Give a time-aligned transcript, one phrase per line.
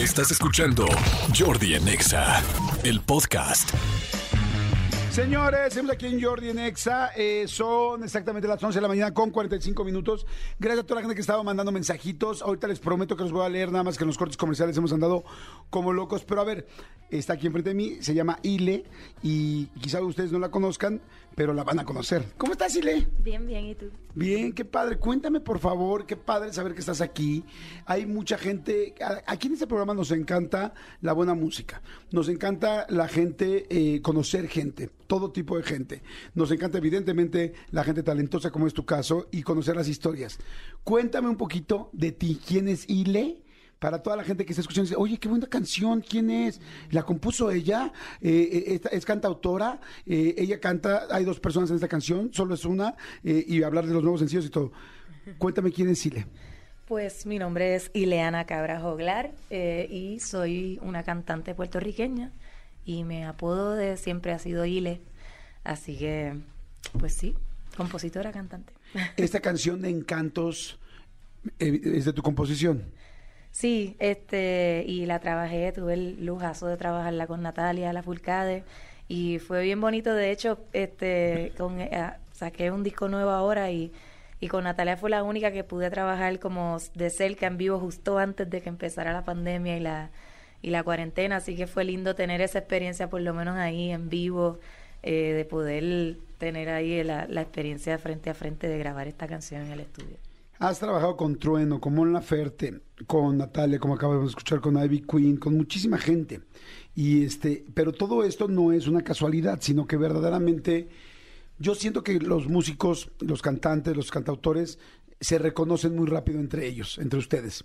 [0.00, 0.86] Estás escuchando
[1.38, 2.42] Jordi en Exa,
[2.84, 3.68] el podcast.
[5.10, 7.10] Señores, estamos aquí en Jordi en Exa.
[7.14, 10.24] Eh, son exactamente las 11 de la mañana con 45 minutos.
[10.58, 12.40] Gracias a toda la gente que estaba mandando mensajitos.
[12.40, 14.74] Ahorita les prometo que los voy a leer, nada más que en los cortes comerciales
[14.78, 15.22] hemos andado
[15.68, 16.24] como locos.
[16.24, 16.66] Pero a ver,
[17.10, 18.84] está aquí enfrente de mí, se llama Ile
[19.22, 21.02] y quizá ustedes no la conozcan,
[21.40, 22.22] pero la van a conocer.
[22.36, 23.06] ¿Cómo estás, Ile?
[23.24, 23.86] Bien, bien, ¿y tú?
[24.14, 24.98] Bien, qué padre.
[24.98, 27.46] Cuéntame, por favor, qué padre saber que estás aquí.
[27.86, 28.94] Hay mucha gente.
[29.26, 31.80] Aquí en este programa nos encanta la buena música.
[32.10, 36.02] Nos encanta la gente, eh, conocer gente, todo tipo de gente.
[36.34, 40.38] Nos encanta, evidentemente, la gente talentosa, como es tu caso, y conocer las historias.
[40.84, 42.38] Cuéntame un poquito de ti.
[42.46, 43.40] ¿Quién es Ile?
[43.80, 46.60] Para toda la gente que está escuchando, dice, oye, qué buena canción, ¿quién es?
[46.90, 47.90] ¿La compuso ella?
[48.20, 49.80] Eh, eh, ¿Es cantautora?
[50.04, 53.86] Eh, ella canta, hay dos personas en esta canción, solo es una, eh, y hablar
[53.86, 54.70] de los nuevos sencillos y todo.
[55.38, 56.26] Cuéntame quién es Ile.
[56.86, 62.32] Pues mi nombre es Ileana Cabra Joglar y soy una cantante puertorriqueña
[62.84, 65.00] y mi apodo de siempre ha sido Ile.
[65.64, 66.34] Así que,
[66.98, 67.34] pues sí,
[67.78, 68.74] compositora, cantante.
[69.16, 70.78] Esta canción de Encantos
[71.58, 72.92] es de tu composición.
[73.50, 78.64] Sí, este, y la trabajé, tuve el lujazo de trabajarla con Natalia, la Fulcade,
[79.08, 83.92] y fue bien bonito, de hecho, este, con, eh, saqué un disco nuevo ahora y,
[84.38, 88.18] y con Natalia fue la única que pude trabajar como de cerca en vivo justo
[88.18, 90.10] antes de que empezara la pandemia y la,
[90.62, 94.08] y la cuarentena, así que fue lindo tener esa experiencia por lo menos ahí en
[94.08, 94.60] vivo,
[95.02, 99.62] eh, de poder tener ahí la, la experiencia frente a frente de grabar esta canción
[99.62, 100.16] en el estudio.
[100.62, 105.00] Has trabajado con Trueno, con Mon Laferte, con Natalia, como acabamos de escuchar, con Ivy
[105.10, 106.42] Queen, con muchísima gente.
[106.94, 110.90] Y este, pero todo esto no es una casualidad, sino que verdaderamente
[111.58, 114.78] yo siento que los músicos, los cantantes, los cantautores
[115.18, 117.64] se reconocen muy rápido entre ellos, entre ustedes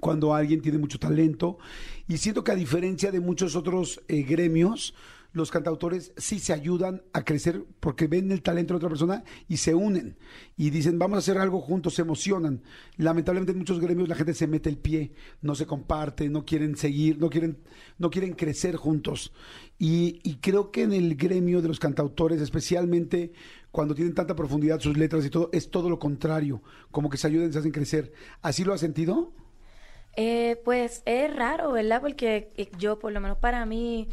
[0.00, 1.58] cuando alguien tiene mucho talento.
[2.08, 4.94] Y siento que a diferencia de muchos otros eh, gremios,
[5.36, 9.58] los cantautores sí se ayudan a crecer porque ven el talento de otra persona y
[9.58, 10.16] se unen
[10.56, 12.62] y dicen vamos a hacer algo juntos, se emocionan.
[12.96, 16.74] Lamentablemente en muchos gremios la gente se mete el pie, no se comparte, no quieren
[16.74, 17.58] seguir, no quieren,
[17.98, 19.34] no quieren crecer juntos.
[19.78, 23.32] Y, creo que en el gremio de los cantautores, especialmente
[23.70, 27.26] cuando tienen tanta profundidad sus letras y todo, es todo lo contrario, como que se
[27.26, 28.10] ayudan se hacen crecer.
[28.40, 29.34] ¿Así lo has sentido?
[30.16, 32.00] Eh, pues es raro, ¿verdad?
[32.00, 34.08] Porque eh, yo, por lo menos para mí,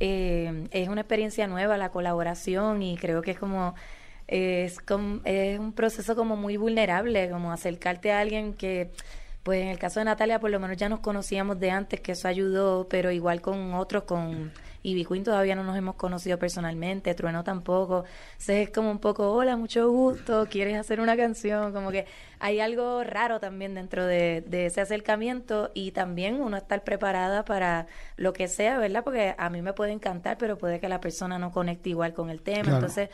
[0.00, 3.74] eh, es una experiencia nueva la colaboración y creo que es como,
[4.26, 4.78] es
[5.24, 8.90] es un proceso como muy vulnerable, como acercarte a alguien que,
[9.44, 12.12] pues en el caso de Natalia, por lo menos ya nos conocíamos de antes, que
[12.12, 14.50] eso ayudó, pero igual con otros, con
[14.82, 18.04] Ivy Queen todavía no nos hemos conocido personalmente, Trueno tampoco.
[18.32, 21.74] Entonces es como un poco, hola, mucho gusto, ¿quieres hacer una canción?
[21.74, 22.06] Como que
[22.38, 27.86] hay algo raro también dentro de, de ese acercamiento y también uno estar preparada para
[28.16, 29.04] lo que sea, ¿verdad?
[29.04, 32.30] Porque a mí me puede encantar, pero puede que la persona no conecte igual con
[32.30, 32.62] el tema.
[32.62, 32.76] Claro.
[32.76, 33.10] Entonces,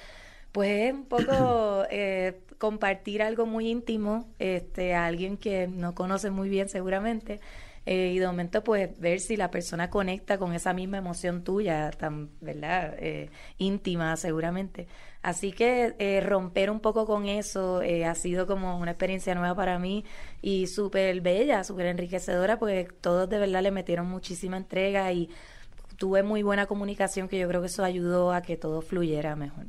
[0.53, 6.31] pues es un poco eh, compartir algo muy íntimo este, a alguien que no conoce
[6.31, 7.41] muy bien seguramente.
[7.87, 11.91] eh, y de momento, pues, ver si la persona conecta con esa misma emoción tuya,
[11.93, 12.95] tan, ¿verdad?
[12.99, 14.87] Eh, íntima, seguramente.
[15.23, 19.55] Así que eh, romper un poco con eso eh, ha sido como una experiencia nueva
[19.55, 20.05] para mí
[20.43, 25.31] y súper bella, súper enriquecedora, porque todos de verdad le metieron muchísima entrega y
[25.99, 29.67] tuve muy buena comunicación que yo creo que eso ayudó a que todo fluyera mejor.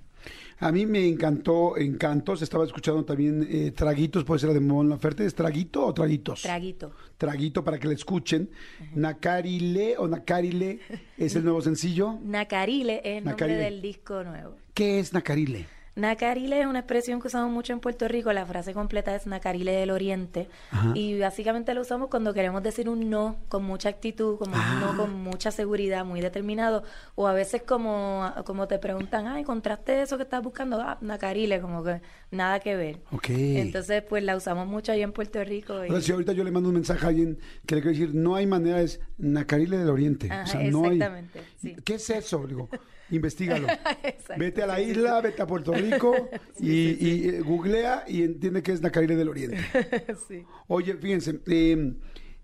[0.62, 4.90] A mí me encantó Encantos, estaba escuchando también eh, Traguitos, puede ser la de Mon
[4.90, 6.44] Laferte, ¿es Traguito o Traguitos?
[6.44, 6.92] Traguito.
[7.18, 8.48] Traguito para que la escuchen.
[8.94, 10.80] Nacarile o Nacarile
[11.18, 12.20] es el nuevo sencillo.
[12.24, 14.56] Nacarile es el nombre del disco nuevo.
[14.76, 15.66] ¿Qué es Nacarile?
[15.94, 18.32] Nacarile es una expresión que usamos mucho en Puerto Rico.
[18.32, 20.48] La frase completa es Nacarile del Oriente.
[20.72, 20.94] Ajá.
[20.96, 24.72] Y básicamente lo usamos cuando queremos decir un no con mucha actitud, como Ah.
[24.76, 26.84] un no con mucha seguridad, muy determinado.
[27.16, 30.80] O a veces como, como te preguntan, ah, ¿encontraste eso que estás buscando?
[30.82, 32.00] Ah, Nacarile, como que
[32.32, 33.00] nada que ver.
[33.12, 33.30] Ok.
[33.30, 35.84] Entonces, pues la usamos mucho ahí en Puerto Rico.
[35.84, 37.98] y- O sea, si ahorita yo le mando un mensaje a alguien que le quiero
[37.98, 40.30] decir, no hay manera, es Nacarile del Oriente.
[40.32, 41.76] Ajá, o sea, no hay- exactamente, sí.
[41.84, 42.48] ¿Qué es eso?
[42.48, 42.70] Digo,
[43.12, 43.68] investigalo.
[44.38, 46.30] Vete a la isla, vete a Puerto Rico
[46.60, 49.58] y, y, eh, googlea y entiende que es Nacarile del Oriente.
[50.28, 50.44] sí.
[50.68, 51.94] Oye, fíjense, eh,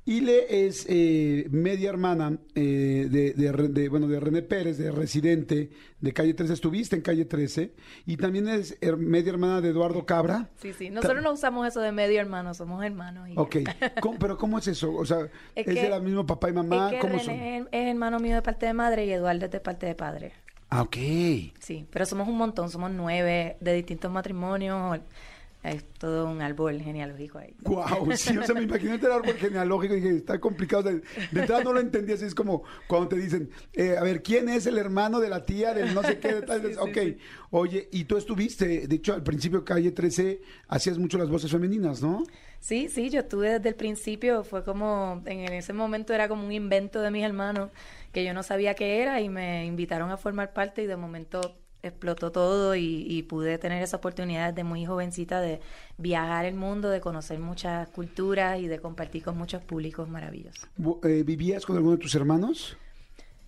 [0.06, 4.90] Ile es eh, media hermana eh, de, de Re- de, bueno, de René Pérez, de
[4.90, 5.70] Residente,
[6.00, 6.54] de Calle 13.
[6.54, 7.74] Estuviste en Calle 13.
[8.06, 10.50] Y también es her- media hermana de Eduardo Cabra.
[10.62, 10.90] Sí, sí.
[10.90, 13.28] Nosotros no usamos eso de medio hermano, somos hermanos.
[13.28, 13.34] y.
[13.36, 13.58] Ok,
[14.00, 14.94] ¿Cómo- pero ¿cómo es eso?
[14.96, 16.88] O sea, ¿es, Es de la misma papá y mamá?
[16.88, 17.68] es que ¿Cómo René son?
[17.74, 20.32] es hermano mío de parte de madre y Eduardo es de parte de padre.
[20.70, 20.96] Ah, ok.
[21.60, 25.00] Sí, pero somos un montón, somos nueve de distintos matrimonios.
[25.72, 27.56] Es todo un árbol genealógico ahí.
[27.62, 30.84] Wow, sí, o sea, me imaginé el árbol genealógico y dije, está complicado.
[30.84, 34.22] De, de entrada no lo entendí así, es como cuando te dicen, eh, a ver,
[34.22, 36.42] ¿quién es el hermano de la tía del no sé qué?
[36.42, 36.62] Tal?
[36.62, 37.18] Sí, sí, ok, sí.
[37.52, 42.02] oye, y tú estuviste, de hecho, al principio Calle 13 hacías mucho las voces femeninas,
[42.02, 42.24] ¿no?
[42.60, 46.52] Sí, sí, yo estuve desde el principio, fue como, en ese momento era como un
[46.52, 47.72] invento de mis hermanos
[48.12, 51.56] que yo no sabía qué era y me invitaron a formar parte y de momento
[51.84, 55.62] explotó todo y, y pude tener esa oportunidad desde muy jovencita de
[55.98, 60.68] viajar el mundo, de conocer muchas culturas y de compartir con muchos públicos maravillosos.
[61.04, 62.78] Eh, ¿Vivías con alguno de tus hermanos?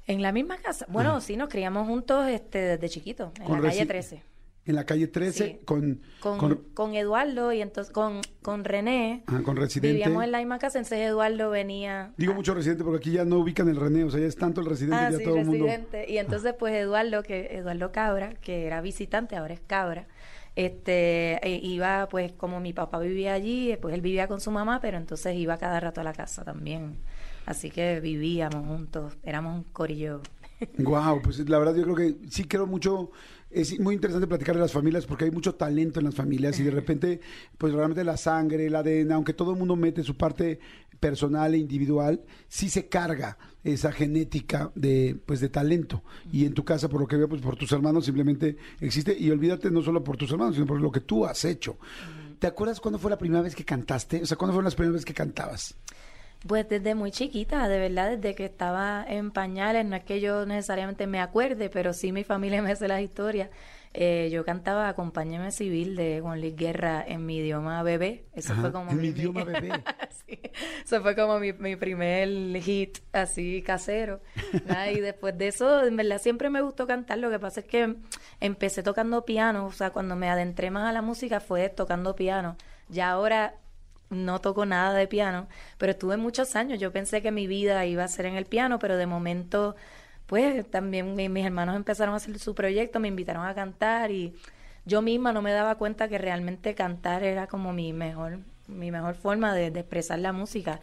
[0.08, 3.70] En la misma casa, bueno, sí, nos criamos juntos este, desde chiquitos, en Con la
[3.70, 4.24] calle reci- 13.
[4.70, 5.60] En la calle 13 Sí.
[5.66, 9.24] con, Con, con, con Eduardo y entonces con, con René.
[9.28, 9.94] ah, con Residente.
[9.94, 12.14] Vivíamos en la misma casa, entonces Eduardo venía.
[12.18, 14.62] Digo mucho Residente porque aquí ya no ubican el René, o sea, ya es tanto
[14.62, 15.66] el Residente Ah, ya sí, todo el mundo...
[16.08, 20.08] Y entonces, pues Eduardo, que Eduardo Cabra, que era visitante, ahora es Cabra,
[20.56, 24.80] este, eh, iba, pues como mi papá vivía allí, pues él vivía con su mamá,
[24.82, 26.98] pero entonces iba cada rato a la casa también.
[27.46, 30.22] Así que vivíamos juntos, éramos un corillo.
[30.78, 33.12] Wow, pues la verdad yo creo que sí creo mucho,
[33.52, 36.64] es muy interesante platicar de las familias porque hay mucho talento en las familias y
[36.64, 37.20] de repente,
[37.58, 40.60] pues realmente la sangre, el ADN, aunque todo el mundo mete su parte
[41.00, 46.04] personal e individual, sí se carga esa genética de, pues de talento.
[46.32, 49.32] Y en tu casa, por lo que veo, pues por tus hermanos simplemente existe y
[49.32, 51.78] olvídate no solo por tus hermanos, sino por lo que tú has hecho.
[52.38, 54.22] ¿Te acuerdas cuándo fue la primera vez que cantaste?
[54.22, 55.76] O sea, ¿cuándo fueron las primeras veces que cantabas?
[56.48, 60.46] Pues desde muy chiquita, de verdad, desde que estaba en pañales, no es que yo
[60.46, 63.50] necesariamente me acuerde, pero sí mi familia me hace las historias.
[63.92, 68.26] Eh, yo cantaba Acompáñame Civil de Juan Luis Guerra en mi idioma bebé.
[68.34, 69.72] Eso Ajá, fue como en mi mi, idioma bebé.
[70.28, 70.40] Sí,
[70.84, 72.30] eso fue como mi, mi primer
[72.62, 74.22] hit así casero.
[74.66, 77.18] Nada, y después de eso, en verdad siempre me gustó cantar.
[77.18, 77.96] Lo que pasa es que
[78.40, 82.56] empecé tocando piano, o sea, cuando me adentré más a la música fue tocando piano.
[82.90, 83.56] Ya ahora
[84.10, 85.48] no toco nada de piano,
[85.78, 86.80] pero estuve muchos años.
[86.80, 89.76] Yo pensé que mi vida iba a ser en el piano, pero de momento,
[90.28, 94.34] pues también mi- mis hermanos empezaron a hacer su proyecto, me invitaron a cantar y
[94.86, 99.16] yo misma no me daba cuenta que realmente cantar era como mi mejor, mi mejor
[99.16, 100.80] forma de, de expresar la música.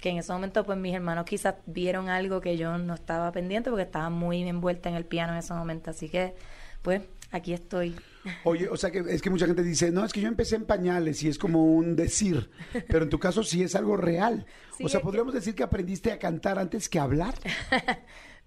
[0.00, 3.68] Que en ese momento, pues mis hermanos quizás vieron algo que yo no estaba pendiente
[3.70, 5.90] porque estaba muy envuelta en el piano en ese momento.
[5.90, 6.34] Así que,
[6.82, 7.94] pues, aquí estoy.
[8.44, 10.66] Oye, o sea que es que mucha gente dice, no, es que yo empecé en
[10.66, 12.50] pañales y es como un decir,
[12.88, 14.44] pero en tu caso sí es algo real.
[14.76, 17.34] Sí, o sea, que- podríamos decir que aprendiste a cantar antes que hablar.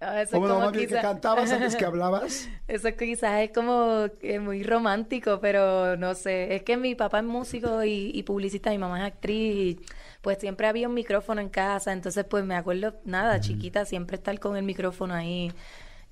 [0.00, 2.48] Eso O bueno, como bien que quizá- cantabas antes que hablabas.
[2.68, 4.06] Eso quizás es como
[4.40, 6.54] muy romántico, pero no sé.
[6.54, 9.80] Es que mi papá es músico y, y publicista, mi mamá es actriz y
[10.20, 11.92] pues siempre había un micrófono en casa.
[11.92, 15.52] Entonces pues me acuerdo, nada, chiquita, siempre estar con el micrófono ahí.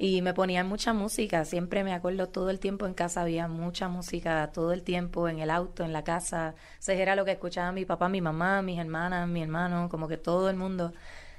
[0.05, 3.87] Y me ponían mucha música, siempre me acuerdo todo el tiempo en casa había mucha
[3.89, 6.57] música, todo el tiempo en el auto, en la casa.
[6.81, 10.17] Eso era lo que escuchaba mi papá, mi mamá, mis hermanas, mi hermano, como que
[10.17, 10.93] todo el mundo.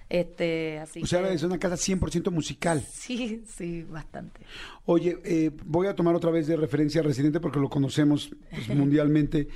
[0.08, 2.82] Este, así O sea, que- es una casa 100% musical.
[2.90, 4.40] Sí, sí, bastante.
[4.86, 8.70] Oye, eh, voy a tomar otra vez de referencia a Residente porque lo conocemos pues,
[8.76, 9.50] mundialmente.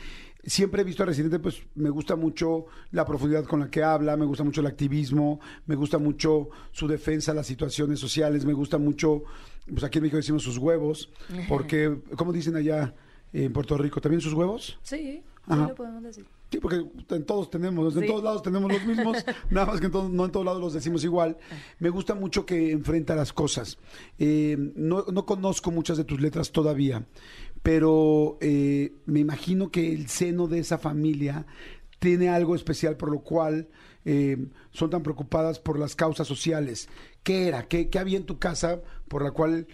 [0.47, 4.15] Siempre he visto a Residente, pues me gusta mucho la profundidad con la que habla,
[4.15, 8.53] me gusta mucho el activismo, me gusta mucho su defensa a las situaciones sociales, me
[8.53, 9.23] gusta mucho,
[9.69, 11.09] pues aquí en México decimos sus huevos,
[11.49, 12.95] porque, ¿cómo dicen allá
[13.33, 13.99] en Puerto Rico?
[13.99, 14.79] ¿También sus huevos?
[14.83, 15.67] Sí, sí Ajá.
[15.67, 16.25] lo podemos decir.
[16.49, 18.07] Sí, porque en todos tenemos, en Sí.
[18.07, 19.17] todos lados tenemos los mismos,
[19.49, 21.35] nada más que en todos- no en todos lados los decimos igual.
[21.79, 23.77] Me gusta mucho que enfrenta las cosas.
[24.17, 27.05] Eh, no, no conozco muchas de tus letras todavía,
[27.67, 31.45] pero eh, me imagino que el seno de esa familia
[31.99, 33.67] tiene algo especial por lo cual
[34.05, 34.37] eh,
[34.71, 36.87] son tan preocupadas por las causas sociales.
[37.23, 37.67] ¿Qué era?
[37.67, 39.67] ¿Qué, qué había en tu casa por la cual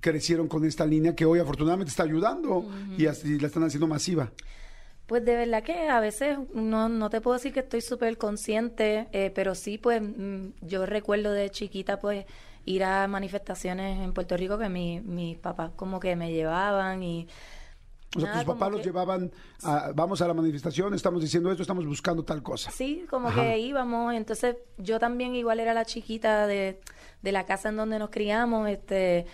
[0.00, 4.30] crecieron con esta línea que hoy afortunadamente está ayudando y así la están haciendo masiva?
[5.06, 9.06] Pues de verdad que a veces no, no te puedo decir que estoy súper consciente,
[9.12, 12.24] eh, pero sí, pues mm, yo recuerdo de chiquita, pues
[12.64, 17.28] ir a manifestaciones en Puerto Rico que mi, mis papás como que me llevaban y...
[18.16, 19.30] O sea, nada, tus papás los que- llevaban,
[19.64, 22.70] a, vamos a la manifestación, estamos diciendo esto, estamos buscando tal cosa.
[22.70, 23.42] Sí, como Ajá.
[23.42, 26.80] que íbamos, entonces yo también igual era la chiquita de,
[27.22, 29.26] de la casa en donde nos criamos, este,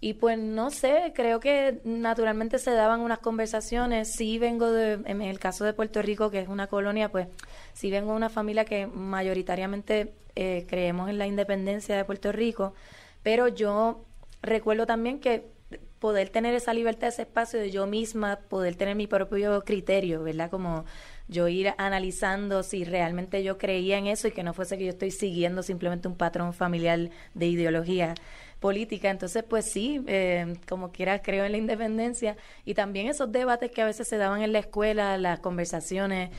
[0.00, 5.22] y pues no sé, creo que naturalmente se daban unas conversaciones, sí vengo de, en
[5.22, 7.28] el caso de Puerto Rico, que es una colonia, pues
[7.72, 12.74] sí vengo de una familia que mayoritariamente eh, creemos en la independencia de Puerto Rico,
[13.22, 14.04] pero yo
[14.42, 15.56] recuerdo también que
[15.98, 20.50] poder tener esa libertad, ese espacio de yo misma, poder tener mi propio criterio, ¿verdad?
[20.50, 20.84] Como
[21.26, 24.90] yo ir analizando si realmente yo creía en eso y que no fuese que yo
[24.90, 28.14] estoy siguiendo simplemente un patrón familiar de ideología
[28.60, 29.10] política.
[29.10, 33.82] Entonces, pues sí, eh, como quiera, creo en la independencia y también esos debates que
[33.82, 36.30] a veces se daban en la escuela, las conversaciones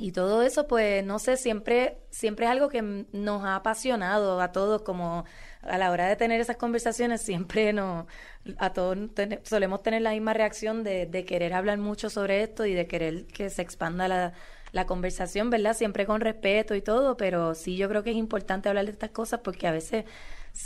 [0.00, 4.52] y todo eso, pues no sé, siempre, siempre es algo que nos ha apasionado a
[4.52, 5.24] todos, como
[5.62, 8.06] a la hora de tener esas conversaciones, siempre nos,
[8.58, 8.96] a todos
[9.42, 13.26] solemos tener la misma reacción de, de, querer hablar mucho sobre esto y de querer
[13.26, 14.32] que se expanda
[14.72, 15.74] la conversación, ¿verdad?
[15.74, 19.10] Siempre con respeto y todo, pero sí yo creo que es importante hablar de estas
[19.10, 20.04] cosas porque a veces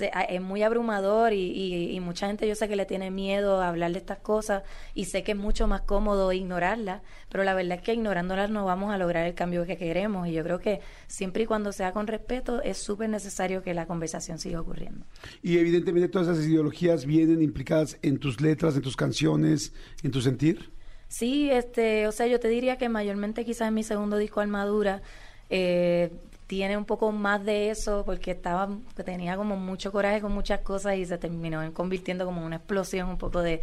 [0.01, 3.99] es muy abrumador y, mucha gente yo sé que le tiene miedo a hablar de
[3.99, 4.63] estas cosas
[4.95, 8.65] y sé que es mucho más cómodo ignorarlas, pero la verdad es que ignorándolas no
[8.65, 11.93] vamos a lograr el cambio que queremos y yo creo que siempre y cuando sea
[11.93, 15.07] con respeto es súper necesario que la conversación siga ocurriendo.
[15.43, 19.73] Y evidentemente todas esas ideologías vienen implicadas en tus letras, en tus canciones,
[20.03, 20.71] en tu sentir.
[21.09, 25.03] Sí, este, o sea, yo te diría que mayormente quizás en mi segundo disco Armadura
[25.51, 26.11] eh,
[26.47, 28.69] tiene un poco más de eso porque estaba
[29.05, 33.19] tenía como mucho coraje con muchas cosas y se terminó convirtiendo como una explosión un
[33.19, 33.61] poco de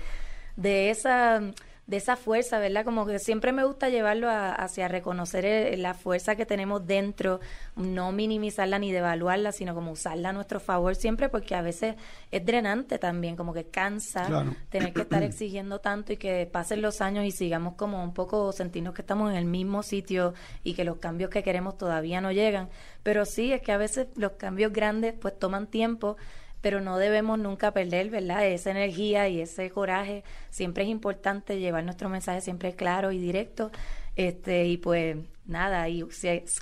[0.56, 1.42] de esa
[1.90, 2.86] de esa fuerza, ¿verdad?
[2.86, 7.40] Como que siempre me gusta llevarlo hacia reconocer la fuerza que tenemos dentro,
[7.76, 11.96] no minimizarla ni devaluarla, sino como usarla a nuestro favor siempre, porque a veces
[12.30, 17.02] es drenante también, como que cansa tener que estar exigiendo tanto y que pasen los
[17.02, 20.84] años y sigamos como un poco sentirnos que estamos en el mismo sitio y que
[20.84, 22.70] los cambios que queremos todavía no llegan.
[23.02, 26.18] Pero sí, es que a veces los cambios grandes pues toman tiempo
[26.62, 28.46] pero no debemos nunca perder, ¿verdad?
[28.46, 30.24] Esa energía y ese coraje.
[30.50, 33.72] Siempre es importante llevar nuestro mensaje siempre claro y directo.
[34.16, 36.06] Este, y pues nada, y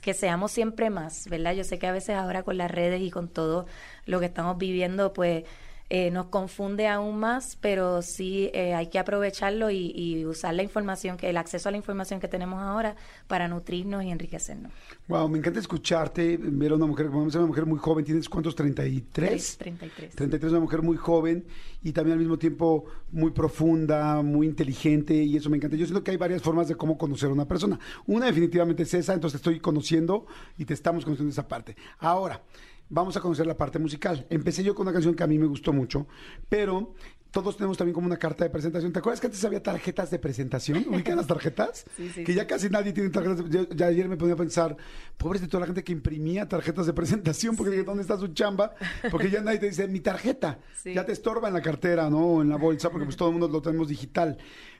[0.01, 1.53] que seamos siempre más, ¿verdad?
[1.53, 3.65] Yo sé que a veces ahora con las redes y con todo
[4.05, 5.43] lo que estamos viviendo, pues
[5.89, 11.15] eh, nos confunde aún más, pero sí eh, hay que aprovecharlo y, usar la información,
[11.15, 12.95] que el acceso a la información que tenemos ahora
[13.27, 14.71] para nutrirnos y enriquecernos.
[15.07, 18.55] Wow, me encanta escucharte, ver a una mujer, como una mujer muy joven, ¿tienes cuántos?
[18.55, 19.57] 33.
[19.57, 20.15] 33.
[20.15, 21.45] 33, una mujer muy joven
[21.81, 25.77] y también al mismo tiempo muy profunda, muy inteligente y eso me encanta.
[25.77, 27.79] Yo siento que hay varias formas de cómo conocer a una persona.
[28.05, 30.25] Una definitivamente es esa, entonces te estoy conociendo
[30.57, 31.77] y te estamos conociendo esa parte.
[31.99, 32.41] Ahora,
[32.89, 34.25] vamos a conocer la parte musical.
[34.29, 36.07] Empecé yo con una canción que a mí me gustó mucho,
[36.49, 36.93] pero
[37.31, 38.91] todos tenemos también como una carta de presentación.
[38.91, 40.85] ¿Te acuerdas que antes había tarjetas de presentación?
[40.89, 41.85] ¿Ubican las tarjetas?
[41.95, 42.23] Sí, sí.
[42.23, 43.45] Que ya casi nadie tiene tarjetas.
[43.75, 44.75] ya ayer me ponía a pensar,
[45.17, 48.29] pobre de toda la gente que imprimía tarjetas de presentación, porque dije, ¿dónde está su
[48.29, 48.73] chamba?
[49.11, 50.59] Porque ya nadie te dice, mi tarjeta.
[50.85, 52.25] Ya te estorba en la cartera, ¿no?
[52.25, 54.37] O en la bolsa, porque pues todo el mundo lo tenemos digital.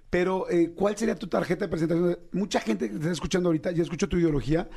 [0.10, 2.18] Pero, eh, ¿cuál sería tu tarjeta de presentación?
[2.32, 4.70] Mucha gente que te está escuchando ahorita ya escuchó tu ideología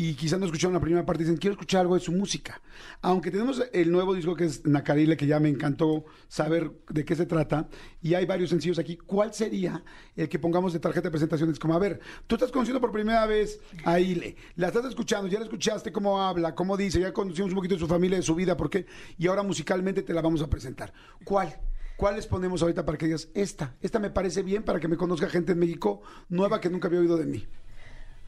[0.00, 2.62] y quizás no escucharon la primera parte, dicen, quiero escuchar algo de su música.
[3.02, 7.16] Aunque tenemos el nuevo disco que es Nacarile, que ya me encantó saber de qué
[7.16, 7.68] se trata,
[8.00, 9.82] y hay varios sencillos aquí, ¿cuál sería
[10.14, 11.58] el que pongamos de tarjeta de presentaciones?
[11.58, 15.40] Como, a ver, tú estás conociendo por primera vez a Ile, la estás escuchando, ya
[15.40, 18.36] la escuchaste cómo habla, cómo dice, ya conocimos un poquito de su familia, de su
[18.36, 18.86] vida, ¿por qué?
[19.18, 20.92] Y ahora musicalmente te la vamos a presentar.
[21.24, 21.58] ¿Cuál?
[21.96, 25.28] ¿Cuáles ponemos ahorita para que digas, esta, esta me parece bien para que me conozca
[25.28, 27.48] gente en México nueva que nunca había oído de mí?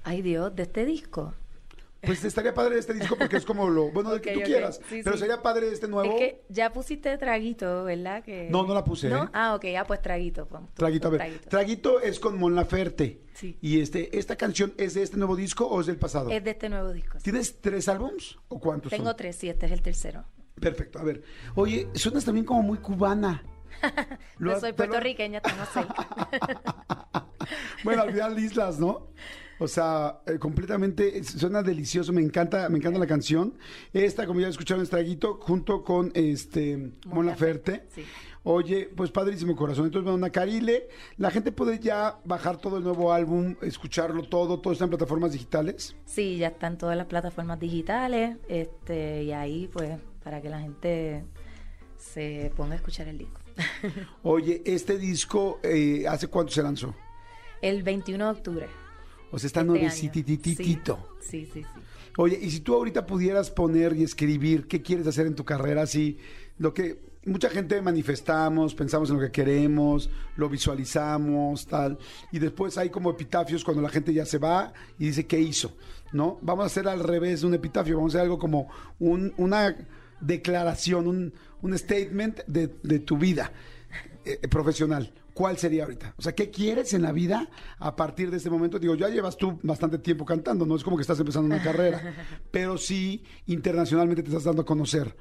[0.03, 1.33] Ay Dios, de este disco.
[2.02, 4.80] Pues estaría padre este disco porque es como lo, bueno, de que tú quieras.
[4.88, 6.11] pero sería padre este nuevo.
[6.11, 8.25] Es que ya pusiste traguito, ¿verdad?
[8.25, 8.49] Que...
[8.50, 9.09] No, no la puse.
[9.09, 9.28] ¿eh?
[9.33, 10.49] Ah, ok, ya pues traguito.
[10.75, 11.38] traguito, a ver.
[11.40, 12.00] Traguito.
[12.00, 13.21] es con Mon Laferte.
[13.35, 13.59] Sí.
[13.61, 16.30] Y este, ¿esta canción es de este nuevo disco o es del pasado?
[16.30, 17.19] Es de este nuevo disco.
[17.23, 18.90] ¿Tienes tres álbums o cuántos?
[18.90, 20.25] Tengo tres, sí, este es el tercero.
[20.59, 21.23] Perfecto, a ver.
[21.54, 23.42] Oye, suenas también como muy cubana.
[24.38, 25.87] no soy puertorriqueña, tengo seis.
[27.85, 29.09] bueno, al final islas, ¿no?
[29.61, 33.59] O sea, eh, completamente suena delicioso, me encanta, me encanta la canción.
[33.93, 37.85] Esta, como ya escucharon, es Traguito, junto con este Mon Laferte.
[38.43, 39.85] Oye, pues padrísimo corazón.
[39.85, 40.88] Entonces, bueno, una Carile,
[41.19, 45.33] la gente puede ya bajar todo el nuevo álbum, escucharlo todo, todo está en plataformas
[45.33, 45.95] digitales.
[46.07, 51.23] Sí, ya están todas las plataformas digitales, este, y ahí pues para que la gente
[51.99, 53.40] se ponga a escuchar el disco.
[54.23, 56.95] Oye, este disco, eh, ¿hace cuánto se lanzó?
[57.61, 58.90] El 21 de octubre.
[59.31, 61.17] O sea, está este nuevecitititito.
[61.21, 61.67] Sí, sí, sí,
[62.17, 65.83] Oye, y si tú ahorita pudieras poner y escribir qué quieres hacer en tu carrera,
[65.83, 66.19] así,
[66.59, 71.99] lo que mucha gente manifestamos, pensamos en lo que queremos, lo visualizamos, tal,
[72.33, 75.77] y después hay como epitafios cuando la gente ya se va y dice qué hizo,
[76.13, 76.39] ¿no?
[76.43, 78.69] Vamos a hacer al revés de un epitafio, vamos a hacer algo como
[78.99, 79.77] un, una
[80.21, 81.33] declaración, un,
[81.63, 83.53] un statement de, de tu vida
[84.25, 85.13] eh, profesional.
[85.41, 86.13] ¿Cuál sería ahorita?
[86.19, 88.79] O sea, ¿qué quieres en la vida a partir de este momento?
[88.79, 92.15] Digo, ya llevas tú bastante tiempo cantando, no es como que estás empezando una carrera,
[92.51, 95.17] pero sí internacionalmente te estás dando a conocer.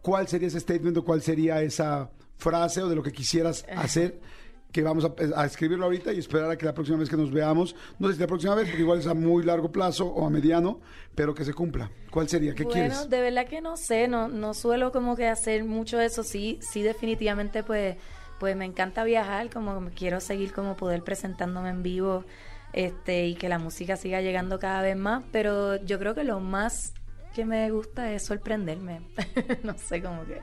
[0.00, 4.20] ¿Cuál sería ese statement o cuál sería esa frase o de lo que quisieras hacer
[4.70, 7.32] que vamos a, a escribirlo ahorita y esperar a que la próxima vez que nos
[7.32, 10.24] veamos, no sé si la próxima vez, porque igual es a muy largo plazo o
[10.24, 10.78] a mediano,
[11.16, 11.90] pero que se cumpla.
[12.12, 12.54] ¿Cuál sería?
[12.54, 13.10] ¿Qué bueno, quieres?
[13.10, 16.82] de verdad que no sé, no, no suelo como que hacer mucho eso, sí, sí
[16.82, 17.96] definitivamente pues,
[18.38, 22.24] pues me encanta viajar, como quiero seguir como poder presentándome en vivo,
[22.72, 26.40] este, y que la música siga llegando cada vez más, pero yo creo que lo
[26.40, 26.92] más
[27.34, 29.02] que me gusta es sorprenderme,
[29.62, 30.40] no sé, como que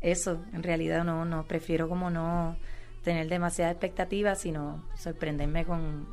[0.00, 2.56] eso, en realidad no, no, prefiero como no
[3.02, 6.06] tener demasiada expectativa, sino sorprenderme con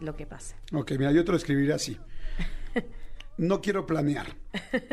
[0.00, 0.56] lo que pase.
[0.72, 1.98] Ok, mira, yo te lo escribiré así.
[3.38, 4.26] No quiero planear,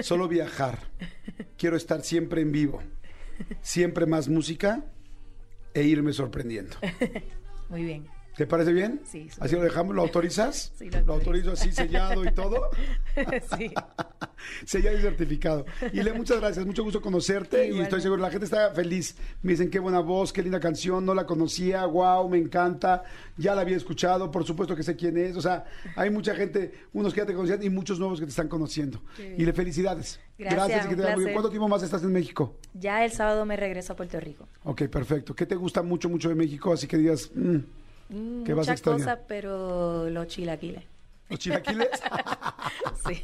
[0.02, 0.80] solo viajar.
[1.58, 2.82] Quiero estar siempre en vivo,
[3.62, 4.86] siempre más música
[5.74, 6.76] e irme sorprendiendo.
[7.70, 8.08] Muy bien.
[8.36, 9.02] ¿Te parece bien?
[9.06, 10.72] Sí, Así lo dejamos, ¿lo autorizas?
[10.76, 12.70] Sí, lo autorizo así sellado y todo.
[13.58, 13.74] sí.
[14.66, 15.66] sellado y certificado.
[15.94, 19.16] Y le muchas gracias, mucho gusto conocerte y estoy seguro, la gente está feliz.
[19.42, 23.04] Me dicen qué buena voz, qué linda canción, no la conocía, wow, me encanta,
[23.38, 25.36] ya la había escuchado, por supuesto que sé quién es.
[25.36, 28.32] O sea, hay mucha gente, unos que ya te conocían y muchos nuevos que te
[28.32, 29.02] están conociendo.
[29.38, 30.20] Y le felicidades.
[30.38, 31.34] Gracias, y que un te vaya muy bien.
[31.34, 31.34] placer.
[31.34, 32.56] ¿Cuánto tiempo más estás en México?
[32.74, 34.48] Ya el sábado me regreso a Puerto Rico.
[34.64, 35.36] Ok, perfecto.
[35.36, 36.72] ¿Qué te gusta mucho, mucho de México?
[36.72, 37.58] Así que digas, mm,
[38.10, 40.84] Mm, ¿Qué vas a Muchas cosas, pero los chilaquiles.
[41.30, 41.90] Los chilaquiles.
[43.08, 43.22] Sí.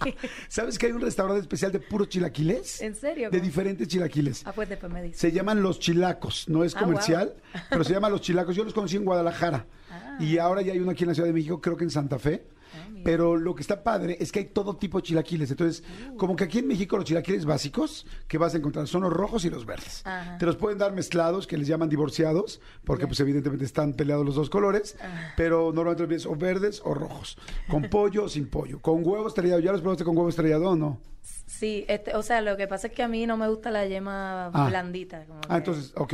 [0.48, 2.82] ¿Sabes que hay un restaurante especial de puros chilaquiles?
[2.82, 3.30] ¿En serio?
[3.30, 4.42] De diferentes chilaquiles.
[4.46, 5.20] Ah, pues después me dice.
[5.20, 7.36] Se llaman Los Chilacos, no es Ah, comercial,
[7.70, 8.56] pero se llama Los Chilacos.
[8.56, 10.18] Yo los conocí en Guadalajara Ah.
[10.20, 12.18] y ahora ya hay uno aquí en la Ciudad de México, creo que en Santa
[12.18, 12.46] Fe.
[12.74, 12.88] Ah.
[13.04, 15.52] Pero lo que está padre es que hay todo tipo de chilaquiles.
[15.52, 16.18] Entonces, Uh.
[16.18, 19.46] como que aquí en México los chilaquiles básicos que vas a encontrar son los rojos
[19.46, 20.02] y los verdes.
[20.06, 20.38] Ajá.
[20.38, 24.36] Te los pueden dar mezclados, que les llaman divorciados, porque pues evidentemente están peleados los
[24.36, 25.34] dos colores, Ah.
[25.38, 27.38] pero normalmente los ves o verdes o rojos,
[27.70, 29.60] con pollo o sin pollo, con huevo estrellado.
[29.60, 31.00] ¿Ya los probaste con huevo estrellado o no?
[31.48, 33.86] Sí, este, o sea, lo que pasa es que a mí no me gusta la
[33.86, 34.68] yema Ah.
[34.70, 35.26] blandita.
[35.26, 36.14] Como Ah, entonces, ok.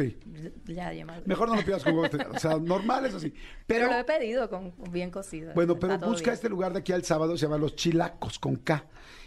[0.67, 1.19] Yema.
[1.25, 2.33] Mejor no lo pidas con huevo estrellado.
[2.35, 3.29] O sea, normal es así.
[3.67, 5.53] Pero, Pero, lo he pedido con bien cocido.
[5.53, 6.33] bueno, pero busca bien.
[6.35, 8.85] este lugar de aquí al sábado, se llama Los Chilacos, con K.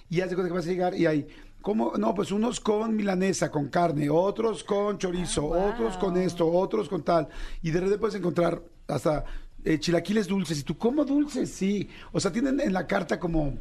[0.08, 1.26] Y de cuenta que vas a llegar y hay,
[1.60, 1.92] ¿cómo?
[1.98, 5.70] No, pues unos con milanesa, con carne, otros con chorizo, Ah, wow.
[5.72, 7.28] otros con esto, otros con tal.
[7.62, 9.24] Y de repente puedes encontrar hasta
[9.64, 10.60] eh, chilaquiles dulces.
[10.60, 11.50] Y tú, ¿cómo dulces?
[11.50, 11.88] Sí.
[12.12, 13.54] O sea, tienen en la carta como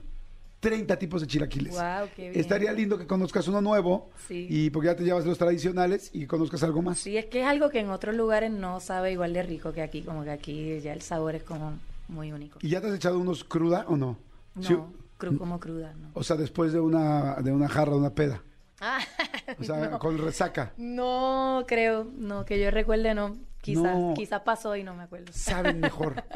[0.64, 1.76] 30 tipos de chilaquiles.
[2.16, 2.40] Qué bien.
[2.40, 4.10] Estaría lindo que conozcas uno nuevo.
[4.28, 4.48] Sí.
[4.50, 7.00] Y porque ya te llevas los tradicionales y conozcas algo más.
[7.00, 9.82] Sí, es que es algo que en otros lugares no sabe igual de rico que
[9.82, 10.02] aquí.
[10.02, 11.74] Como que aquí ya el sabor es como
[12.08, 12.60] muy único.
[12.62, 14.18] ¿Y ya te has echado unos cruda o no?
[14.56, 14.76] No, Sí,
[15.18, 16.12] cru como cruda, no.
[16.14, 18.42] O sea, después de una, de una jarra, de una peda.
[18.80, 19.00] Ah,
[19.60, 20.00] O sea, no.
[20.00, 20.74] con resaca.
[20.78, 23.36] No, creo, no, que yo recuerde, no.
[23.62, 24.14] Quizás, No.
[24.16, 25.32] quizás pasó y no me acuerdo.
[25.34, 26.24] Saben mejor.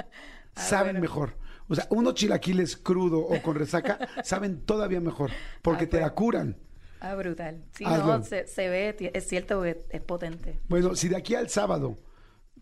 [0.55, 1.01] Ah, saben bueno.
[1.01, 1.33] mejor.
[1.69, 5.31] O sea, unos chilaquiles crudo o con resaca saben todavía mejor.
[5.61, 6.13] Porque Ah, te la pues.
[6.13, 6.57] curan.
[6.99, 7.63] Ah, brutal.
[7.77, 8.17] Sí, Hazlo.
[8.17, 10.59] no, se, se ve, es cierto que es potente.
[10.67, 11.99] Bueno, si de aquí al sábado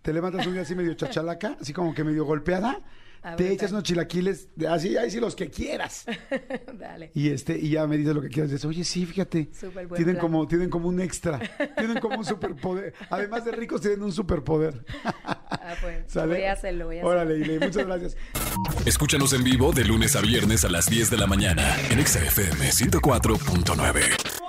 [0.02, 2.82] te levantas un día así medio chachalaca, así como que medio golpeada,
[3.28, 6.06] Ah, te echas unos chilaquiles, así, ahí sí los que quieras.
[6.80, 7.10] Dale.
[7.16, 8.52] Y este, y ya me dices lo que quieras.
[8.52, 9.50] Dices, oye, sí, fíjate.
[9.52, 10.22] Súper buen Tienen plan.
[10.32, 11.40] como, tienen como un extra.
[11.76, 12.94] tienen como un superpoder.
[13.10, 14.86] Además de ricos, tienen un superpoder.
[15.50, 16.36] Ah, pues, ¿Sale?
[16.36, 17.22] voy a hacerlo, voy a hacerlo.
[17.22, 18.18] Órale, Ile, muchas gracias.
[18.86, 22.20] Escúchanos en vivo de lunes a viernes a las 10 de la mañana en Exa
[22.20, 24.45] FM 104.9.